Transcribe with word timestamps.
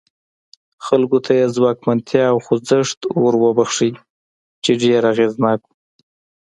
خلکو 0.85 1.17
ته 1.25 1.31
یې 1.39 1.45
ځواکمنتیا 1.55 2.25
او 2.33 2.37
خوځښت 2.45 2.99
وروباښه 3.23 3.89
چې 4.63 4.71
ډېر 4.81 5.01
اغېزناک 5.11 5.59
و. 5.65 5.69